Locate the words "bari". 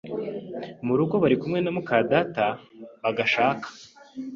1.21-1.35